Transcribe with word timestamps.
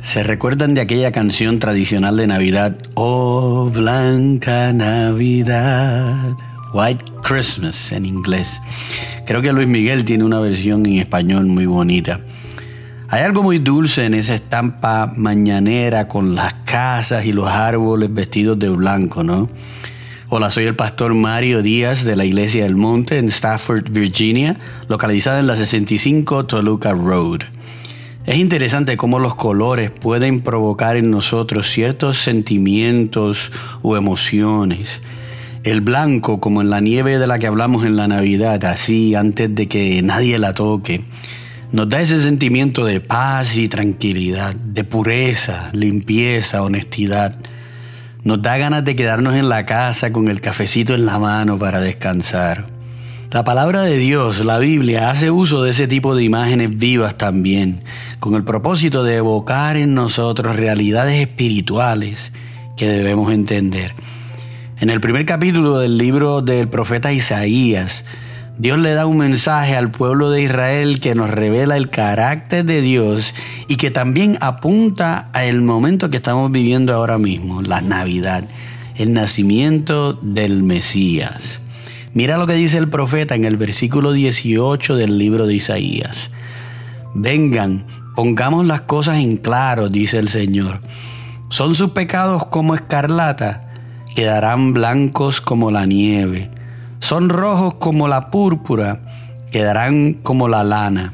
¿Se 0.00 0.22
recuerdan 0.22 0.74
de 0.74 0.80
aquella 0.80 1.10
canción 1.10 1.58
tradicional 1.58 2.16
de 2.16 2.28
Navidad? 2.28 2.78
Oh, 2.94 3.68
Blanca 3.72 4.72
Navidad. 4.72 6.36
White 6.72 7.04
Christmas 7.22 7.90
en 7.92 8.06
inglés. 8.06 8.60
Creo 9.26 9.42
que 9.42 9.52
Luis 9.52 9.66
Miguel 9.66 10.04
tiene 10.04 10.22
una 10.24 10.38
versión 10.38 10.86
en 10.86 11.00
español 11.00 11.46
muy 11.46 11.66
bonita. 11.66 12.20
Hay 13.08 13.22
algo 13.22 13.42
muy 13.42 13.58
dulce 13.58 14.04
en 14.04 14.14
esa 14.14 14.36
estampa 14.36 15.12
mañanera 15.16 16.06
con 16.06 16.34
las 16.34 16.54
casas 16.64 17.24
y 17.26 17.32
los 17.32 17.48
árboles 17.48 18.12
vestidos 18.14 18.58
de 18.58 18.68
blanco, 18.68 19.24
¿no? 19.24 19.48
Hola, 20.28 20.50
soy 20.50 20.64
el 20.64 20.76
pastor 20.76 21.14
Mario 21.14 21.60
Díaz 21.62 22.04
de 22.04 22.14
la 22.14 22.24
Iglesia 22.24 22.64
del 22.64 22.76
Monte 22.76 23.18
en 23.18 23.28
Stafford, 23.28 23.90
Virginia, 23.90 24.58
localizada 24.86 25.40
en 25.40 25.46
la 25.48 25.56
65 25.56 26.46
Toluca 26.46 26.92
Road. 26.92 27.40
Es 28.28 28.36
interesante 28.36 28.98
cómo 28.98 29.18
los 29.20 29.34
colores 29.34 29.90
pueden 29.90 30.42
provocar 30.42 30.98
en 30.98 31.10
nosotros 31.10 31.70
ciertos 31.70 32.18
sentimientos 32.18 33.50
o 33.80 33.96
emociones. 33.96 35.00
El 35.64 35.80
blanco, 35.80 36.38
como 36.38 36.60
en 36.60 36.68
la 36.68 36.80
nieve 36.80 37.18
de 37.18 37.26
la 37.26 37.38
que 37.38 37.46
hablamos 37.46 37.86
en 37.86 37.96
la 37.96 38.06
Navidad, 38.06 38.62
así 38.66 39.14
antes 39.14 39.54
de 39.54 39.66
que 39.66 40.02
nadie 40.02 40.38
la 40.38 40.52
toque, 40.52 41.00
nos 41.72 41.88
da 41.88 42.02
ese 42.02 42.20
sentimiento 42.20 42.84
de 42.84 43.00
paz 43.00 43.56
y 43.56 43.66
tranquilidad, 43.66 44.54
de 44.54 44.84
pureza, 44.84 45.70
limpieza, 45.72 46.62
honestidad. 46.62 47.34
Nos 48.24 48.42
da 48.42 48.58
ganas 48.58 48.84
de 48.84 48.94
quedarnos 48.94 49.36
en 49.36 49.48
la 49.48 49.64
casa 49.64 50.12
con 50.12 50.28
el 50.28 50.42
cafecito 50.42 50.94
en 50.94 51.06
la 51.06 51.18
mano 51.18 51.58
para 51.58 51.80
descansar. 51.80 52.77
La 53.30 53.44
palabra 53.44 53.82
de 53.82 53.98
Dios, 53.98 54.42
la 54.42 54.56
Biblia, 54.58 55.10
hace 55.10 55.30
uso 55.30 55.62
de 55.62 55.72
ese 55.72 55.86
tipo 55.86 56.16
de 56.16 56.24
imágenes 56.24 56.78
vivas 56.78 57.18
también, 57.18 57.82
con 58.20 58.34
el 58.34 58.42
propósito 58.42 59.04
de 59.04 59.16
evocar 59.16 59.76
en 59.76 59.92
nosotros 59.92 60.56
realidades 60.56 61.20
espirituales 61.20 62.32
que 62.78 62.88
debemos 62.88 63.30
entender. 63.30 63.92
En 64.80 64.88
el 64.88 65.02
primer 65.02 65.26
capítulo 65.26 65.78
del 65.78 65.98
libro 65.98 66.40
del 66.40 66.68
profeta 66.68 67.12
Isaías, 67.12 68.06
Dios 68.56 68.78
le 68.78 68.94
da 68.94 69.04
un 69.04 69.18
mensaje 69.18 69.76
al 69.76 69.90
pueblo 69.90 70.30
de 70.30 70.44
Israel 70.44 70.98
que 70.98 71.14
nos 71.14 71.28
revela 71.28 71.76
el 71.76 71.90
carácter 71.90 72.64
de 72.64 72.80
Dios 72.80 73.34
y 73.68 73.76
que 73.76 73.90
también 73.90 74.38
apunta 74.40 75.28
al 75.34 75.60
momento 75.60 76.08
que 76.08 76.16
estamos 76.16 76.50
viviendo 76.50 76.94
ahora 76.94 77.18
mismo, 77.18 77.60
la 77.60 77.82
Navidad, 77.82 78.44
el 78.96 79.12
nacimiento 79.12 80.14
del 80.14 80.62
Mesías. 80.62 81.60
Mira 82.14 82.38
lo 82.38 82.46
que 82.46 82.54
dice 82.54 82.78
el 82.78 82.88
profeta 82.88 83.34
en 83.34 83.44
el 83.44 83.56
versículo 83.56 84.12
18 84.12 84.96
del 84.96 85.18
libro 85.18 85.46
de 85.46 85.54
Isaías. 85.54 86.30
Vengan, 87.14 87.86
pongamos 88.16 88.66
las 88.66 88.82
cosas 88.82 89.18
en 89.18 89.36
claro, 89.36 89.88
dice 89.88 90.18
el 90.18 90.28
Señor. 90.28 90.80
Son 91.50 91.74
sus 91.74 91.90
pecados 91.90 92.46
como 92.46 92.74
escarlata, 92.74 93.60
quedarán 94.14 94.72
blancos 94.72 95.40
como 95.40 95.70
la 95.70 95.86
nieve. 95.86 96.50
Son 97.00 97.28
rojos 97.28 97.74
como 97.74 98.08
la 98.08 98.30
púrpura, 98.30 99.00
quedarán 99.50 100.14
como 100.14 100.48
la 100.48 100.64
lana. 100.64 101.12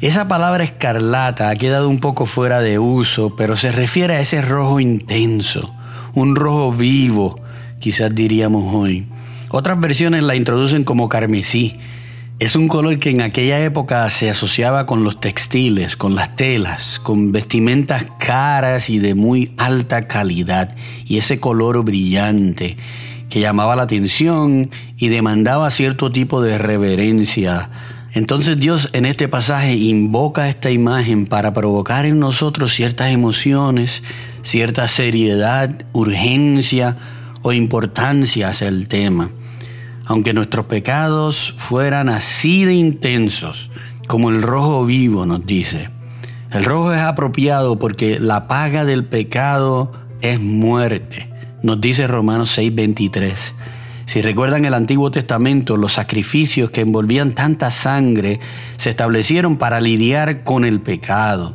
Esa 0.00 0.28
palabra 0.28 0.64
escarlata 0.64 1.48
ha 1.48 1.56
quedado 1.56 1.88
un 1.88 2.00
poco 2.00 2.26
fuera 2.26 2.60
de 2.60 2.78
uso, 2.78 3.36
pero 3.36 3.56
se 3.56 3.72
refiere 3.72 4.16
a 4.16 4.20
ese 4.20 4.42
rojo 4.42 4.80
intenso, 4.80 5.74
un 6.14 6.36
rojo 6.36 6.72
vivo, 6.72 7.40
quizás 7.78 8.14
diríamos 8.14 8.74
hoy. 8.74 9.06
Otras 9.56 9.78
versiones 9.78 10.24
la 10.24 10.34
introducen 10.34 10.82
como 10.82 11.08
carmesí. 11.08 11.74
Es 12.40 12.56
un 12.56 12.66
color 12.66 12.98
que 12.98 13.10
en 13.10 13.22
aquella 13.22 13.60
época 13.60 14.10
se 14.10 14.28
asociaba 14.28 14.84
con 14.84 15.04
los 15.04 15.20
textiles, 15.20 15.96
con 15.96 16.16
las 16.16 16.34
telas, 16.34 16.98
con 16.98 17.30
vestimentas 17.30 18.04
caras 18.18 18.90
y 18.90 18.98
de 18.98 19.14
muy 19.14 19.52
alta 19.56 20.08
calidad, 20.08 20.74
y 21.06 21.18
ese 21.18 21.38
color 21.38 21.84
brillante 21.84 22.76
que 23.30 23.38
llamaba 23.38 23.76
la 23.76 23.84
atención 23.84 24.70
y 24.96 25.06
demandaba 25.06 25.70
cierto 25.70 26.10
tipo 26.10 26.42
de 26.42 26.58
reverencia. 26.58 27.70
Entonces 28.12 28.58
Dios 28.58 28.90
en 28.92 29.06
este 29.06 29.28
pasaje 29.28 29.76
invoca 29.76 30.48
esta 30.48 30.72
imagen 30.72 31.26
para 31.26 31.54
provocar 31.54 32.06
en 32.06 32.18
nosotros 32.18 32.74
ciertas 32.74 33.12
emociones, 33.12 34.02
cierta 34.42 34.88
seriedad, 34.88 35.84
urgencia 35.92 36.96
o 37.42 37.52
importancia 37.52 38.48
hacia 38.48 38.66
el 38.66 38.88
tema 38.88 39.30
aunque 40.06 40.32
nuestros 40.32 40.66
pecados 40.66 41.54
fueran 41.56 42.08
así 42.08 42.64
de 42.64 42.74
intensos 42.74 43.70
como 44.06 44.30
el 44.30 44.42
rojo 44.42 44.84
vivo 44.84 45.26
nos 45.26 45.46
dice. 45.46 45.88
El 46.50 46.64
rojo 46.64 46.92
es 46.92 47.00
apropiado 47.00 47.78
porque 47.78 48.20
la 48.20 48.46
paga 48.46 48.84
del 48.84 49.04
pecado 49.04 49.92
es 50.20 50.40
muerte, 50.40 51.28
nos 51.62 51.80
dice 51.80 52.06
Romanos 52.06 52.56
6:23. 52.56 53.54
Si 54.06 54.20
recuerdan 54.20 54.66
el 54.66 54.74
Antiguo 54.74 55.10
Testamento, 55.10 55.76
los 55.76 55.94
sacrificios 55.94 56.70
que 56.70 56.82
envolvían 56.82 57.32
tanta 57.32 57.70
sangre 57.70 58.38
se 58.76 58.90
establecieron 58.90 59.56
para 59.56 59.80
lidiar 59.80 60.44
con 60.44 60.64
el 60.66 60.80
pecado. 60.80 61.54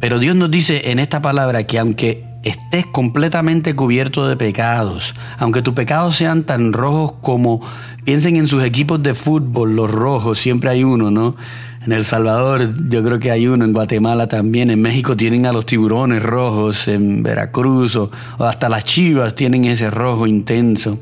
Pero 0.00 0.20
Dios 0.20 0.36
nos 0.36 0.50
dice 0.50 0.92
en 0.92 1.00
esta 1.00 1.20
palabra 1.20 1.64
que 1.64 1.80
aunque 1.80 2.24
estés 2.42 2.86
completamente 2.86 3.74
cubierto 3.74 4.28
de 4.28 4.36
pecados, 4.36 5.14
aunque 5.38 5.62
tus 5.62 5.74
pecados 5.74 6.16
sean 6.16 6.44
tan 6.44 6.72
rojos 6.72 7.14
como 7.20 7.60
piensen 8.04 8.36
en 8.36 8.48
sus 8.48 8.62
equipos 8.62 9.02
de 9.02 9.14
fútbol, 9.14 9.76
los 9.76 9.90
rojos, 9.90 10.38
siempre 10.38 10.70
hay 10.70 10.84
uno, 10.84 11.10
¿no? 11.10 11.36
En 11.84 11.92
El 11.92 12.04
Salvador 12.04 12.68
yo 12.88 13.02
creo 13.02 13.18
que 13.18 13.30
hay 13.30 13.46
uno, 13.46 13.64
en 13.64 13.72
Guatemala 13.72 14.26
también, 14.26 14.70
en 14.70 14.80
México 14.80 15.16
tienen 15.16 15.46
a 15.46 15.52
los 15.52 15.66
tiburones 15.66 16.22
rojos, 16.22 16.88
en 16.88 17.22
Veracruz 17.22 17.96
o, 17.96 18.10
o 18.38 18.44
hasta 18.44 18.68
las 18.68 18.84
chivas 18.84 19.34
tienen 19.34 19.64
ese 19.64 19.90
rojo 19.90 20.26
intenso. 20.26 20.98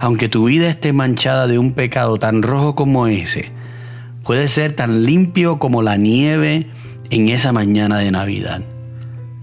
Aunque 0.00 0.28
tu 0.28 0.44
vida 0.44 0.68
esté 0.68 0.92
manchada 0.92 1.46
de 1.46 1.58
un 1.58 1.72
pecado 1.72 2.18
tan 2.18 2.42
rojo 2.42 2.74
como 2.74 3.08
ese, 3.08 3.50
puede 4.22 4.46
ser 4.46 4.74
tan 4.74 5.02
limpio 5.02 5.58
como 5.58 5.82
la 5.82 5.96
nieve 5.96 6.68
en 7.10 7.28
esa 7.28 7.52
mañana 7.52 7.98
de 7.98 8.10
Navidad. 8.10 8.62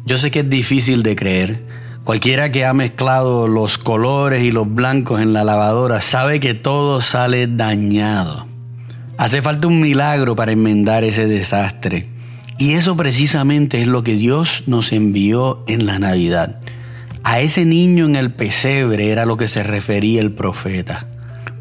Yo 0.06 0.18
sé 0.18 0.30
que 0.30 0.42
es 0.42 0.50
difícil 0.50 1.02
de 1.02 1.16
creer. 1.16 1.64
Cualquiera 2.04 2.52
que 2.52 2.64
ha 2.64 2.76
mezclado 2.76 3.48
los 3.48 3.80
colores 3.80 4.44
y 4.44 4.52
los 4.52 4.72
blancos 4.72 5.20
en 5.20 5.34
la 5.34 5.44
lavadora 5.44 6.00
sabe 6.00 6.40
que 6.40 6.54
todo 6.54 7.02
sale 7.02 7.48
dañado. 7.48 8.46
Hace 9.18 9.42
falta 9.42 9.68
un 9.68 9.82
milagro 9.82 10.36
para 10.36 10.52
enmendar 10.52 11.04
ese 11.04 11.26
desastre. 11.26 12.08
Y 12.60 12.74
eso 12.74 12.96
precisamente 12.96 13.82
es 13.82 13.88
lo 13.88 14.04
que 14.04 14.14
Dios 14.14 14.66
nos 14.68 14.92
envió 14.92 15.64
en 15.68 15.88
la 15.88 15.98
Navidad. 15.98 16.60
A 17.24 17.40
ese 17.40 17.66
niño 17.66 18.06
en 18.06 18.16
el 18.16 18.32
pesebre 18.32 19.10
era 19.10 19.26
lo 19.26 19.38
que 19.38 19.48
se 19.48 19.64
refería 19.64 20.22
el 20.22 20.32
profeta. 20.32 21.08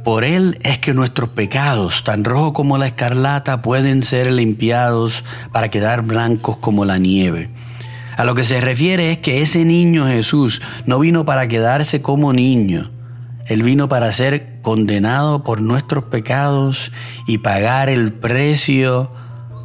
Por 0.05 0.23
él 0.23 0.59
es 0.63 0.79
que 0.79 0.93
nuestros 0.93 1.31
pecados, 1.31 2.05
tan 2.05 2.25
rojos 2.25 2.53
como 2.53 2.77
la 2.77 2.89
escarlata, 2.89 3.63
pueden 3.63 4.03
ser 4.03 4.31
limpiados 4.31 5.25
para 5.51 5.71
quedar 5.71 6.03
blancos 6.03 6.59
como 6.59 6.85
la 6.85 6.99
nieve. 6.99 7.49
A 8.17 8.25
lo 8.25 8.35
que 8.35 8.45
se 8.45 8.61
refiere 8.61 9.13
es 9.13 9.19
que 9.19 9.43
ese 9.43 9.65
niño 9.65 10.07
Jesús 10.07 10.63
no 10.87 11.01
vino 11.01 11.25
para 11.25 11.49
quedarse 11.49 12.01
como 12.01 12.33
niño. 12.33 12.91
Él 13.47 13.63
vino 13.63 13.89
para 13.89 14.13
ser 14.13 14.61
condenado 14.63 15.43
por 15.43 15.61
nuestros 15.61 16.05
pecados 16.05 16.93
y 17.27 17.39
pagar 17.39 17.89
el 17.89 18.13
precio 18.13 19.11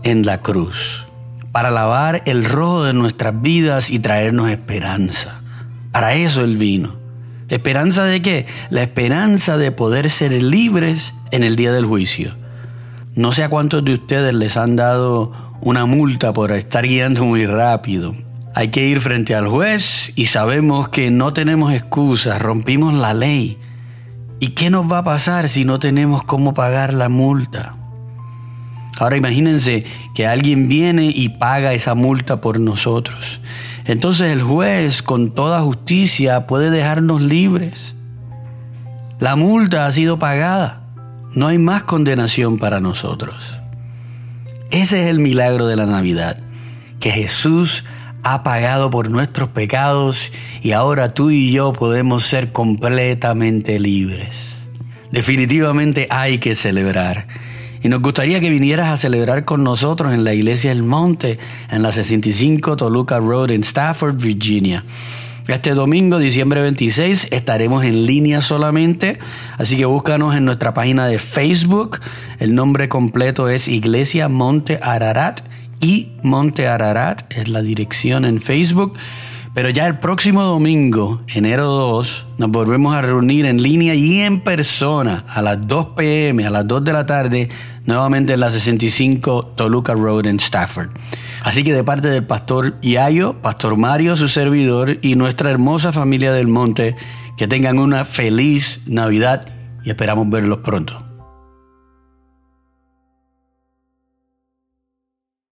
en 0.04 0.26
la 0.26 0.42
cruz. 0.42 1.06
Para 1.52 1.70
lavar 1.70 2.24
el 2.26 2.44
rojo 2.44 2.84
de 2.84 2.94
nuestras 2.94 3.40
vidas 3.40 3.92
y 3.92 4.00
traernos 4.00 4.50
esperanza. 4.50 5.42
Para 5.92 6.16
eso 6.16 6.44
Él 6.44 6.58
vino. 6.58 6.98
¿Esperanza 7.50 8.04
de 8.04 8.22
qué? 8.22 8.48
La 8.70 8.82
esperanza 8.82 9.58
de 9.58 9.72
poder 9.72 10.10
ser 10.10 10.32
libres 10.44 11.14
en 11.32 11.44
el 11.44 11.56
día 11.56 11.72
del 11.72 11.86
juicio. 11.86 12.36
No 13.16 13.32
sé 13.32 13.44
a 13.44 13.50
cuántos 13.50 13.86
de 13.86 13.94
ustedes 13.94 14.34
les 14.34 14.58
han 14.58 14.76
dado 14.76 15.32
una 15.62 15.86
multa 15.86 16.34
por 16.34 16.52
estar 16.52 16.86
guiando 16.86 17.26
muy 17.26 17.46
rápido 17.46 18.16
hay 18.56 18.70
que 18.70 18.86
ir 18.86 19.00
frente 19.00 19.36
al 19.36 19.48
juez 19.48 20.12
y 20.16 20.26
sabemos 20.26 20.90
que 20.90 21.12
no 21.12 21.34
tenemos 21.34 21.74
excusas, 21.74 22.42
rompimos 22.42 22.94
la 22.94 23.14
ley. 23.14 23.58
¿Y 24.40 24.50
qué 24.50 24.70
nos 24.70 24.92
va 24.92 25.00
a 25.00 25.04
pasar 25.04 25.50
si 25.50 25.66
no 25.66 25.80
tenemos 25.80 26.24
cómo 26.24 26.54
pagar 26.54 26.94
la 26.94 27.10
multa? 27.10 27.76
Ahora 28.98 29.18
imagínense 29.18 29.86
que 30.14 30.28
alguien 30.28 30.68
viene 30.68 31.06
y 31.06 31.30
paga 31.30 31.74
esa 31.74 31.94
multa 31.96 32.42
por 32.42 32.60
nosotros. 32.60 33.40
Entonces 33.86 34.32
el 34.32 34.42
juez 34.42 35.02
con 35.02 35.34
toda 35.34 35.62
justicia 35.62 36.48
puede 36.48 36.70
dejarnos 36.70 37.22
libres. 37.22 37.96
La 39.20 39.36
multa 39.36 39.86
ha 39.86 39.92
sido 39.92 40.20
pagada. 40.20 40.82
No 41.34 41.48
hay 41.48 41.58
más 41.58 41.84
condenación 41.84 42.58
para 42.58 42.80
nosotros. 42.80 43.58
Ese 44.72 45.04
es 45.04 45.08
el 45.10 45.20
milagro 45.20 45.68
de 45.68 45.76
la 45.76 45.86
Navidad, 45.86 46.38
que 47.00 47.12
Jesús 47.12 47.86
ha 48.24 48.44
pagado 48.44 48.90
por 48.90 49.10
nuestros 49.10 49.50
pecados 49.50 50.32
y 50.62 50.72
ahora 50.72 51.10
tú 51.10 51.30
y 51.30 51.52
yo 51.52 51.74
podemos 51.74 52.26
ser 52.26 52.52
completamente 52.52 53.80
libres. 53.80 54.58
Definitivamente 55.12 56.08
hay 56.10 56.40
que 56.40 56.56
celebrar. 56.56 57.28
y 57.82 57.88
nos 57.88 58.02
gustaría 58.02 58.42
que 58.42 58.50
vinieras 58.50 58.90
a 58.90 58.98
celebrar 58.98 59.46
con 59.46 59.64
nosotros 59.64 60.14
en 60.14 60.26
la 60.26 60.34
Iglesia 60.34 60.70
del 60.70 60.84
Monte, 60.84 61.40
en 61.72 61.82
la 61.82 61.94
65 61.94 62.76
Toluca 62.76 63.20
Road 63.20 63.52
en 63.52 63.62
Stafford, 63.64 64.18
Virginia. 64.18 64.84
Este 65.48 65.74
domingo, 65.74 66.20
diciembre 66.20 66.62
26, 66.62 67.30
estaremos 67.32 67.84
en 67.84 68.06
línea 68.06 68.40
solamente, 68.40 69.18
así 69.58 69.78
que 69.78 69.86
búscanos 69.86 70.36
en 70.36 70.46
nuestra 70.46 70.76
página 70.76 71.08
de 71.08 71.18
Facebook. 71.18 72.02
El 72.38 72.54
nombre 72.54 72.88
completo 72.88 73.50
es 73.50 73.68
Iglesia 73.68 74.28
Monte 74.28 74.80
Ararat 74.84 75.49
y 75.82 76.10
Monte 76.24 76.68
Ararat 76.68 77.24
es 77.32 77.48
la 77.50 77.62
dirección 77.62 78.26
en 78.26 78.42
Facebook. 78.42 78.98
Pero 79.54 79.70
ya 79.72 79.88
el 79.88 79.98
próximo 79.98 80.44
domingo, 80.44 81.22
enero 81.28 81.66
2, 81.66 82.28
nos 82.38 82.52
volvemos 82.52 82.96
a 82.96 83.02
reunir 83.02 83.46
en 83.46 83.62
línea 83.62 83.96
y 83.96 84.20
en 84.20 84.42
persona 84.42 85.26
a 85.28 85.42
las 85.42 85.68
2 85.68 85.88
pm, 85.98 86.46
a 86.46 86.52
las 86.52 86.68
2 86.68 86.84
de 86.84 86.94
la 86.94 87.06
tarde, 87.06 87.50
nuevamente 87.86 88.34
en 88.34 88.42
la 88.42 88.52
65 88.52 89.54
Toluca 89.56 89.94
Road 89.94 90.28
en 90.28 90.40
Stafford. 90.40 90.92
Así 91.44 91.64
que 91.64 91.74
de 91.74 91.84
parte 91.84 92.10
del 92.10 92.26
pastor 92.26 92.80
Yayo, 92.82 93.42
pastor 93.42 93.76
Mario, 93.76 94.16
su 94.16 94.28
servidor 94.28 95.00
y 95.02 95.16
nuestra 95.16 95.50
hermosa 95.50 95.92
familia 95.92 96.32
del 96.32 96.48
monte, 96.48 96.96
que 97.36 97.48
tengan 97.48 97.80
una 97.80 98.06
feliz 98.06 98.84
Navidad 98.86 99.48
y 99.84 99.90
esperamos 99.90 100.30
verlos 100.30 100.60
pronto. 100.60 101.09